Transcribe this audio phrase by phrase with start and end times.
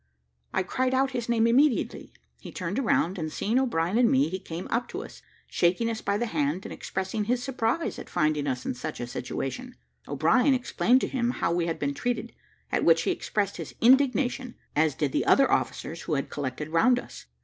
[0.51, 4.39] I cried out his name immediately; he turned round, and seeing O'Brien and me, he
[4.39, 8.47] came up to us, shaking us by the hand, and expressing his surprise at finding
[8.47, 9.75] us in such a situation.
[10.07, 12.33] O'Brien explained to him how we had been treated,
[12.71, 16.97] at which he expressed his indignation, as did the other officers who had collected round
[16.97, 17.27] us.